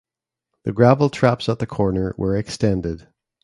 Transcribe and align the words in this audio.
The 0.63 0.71
gravel 0.73 1.11
traps 1.11 1.47
at 1.47 1.59
the 1.59 1.67
corner 1.67 2.15
were 2.17 2.35
extended. 2.35 3.05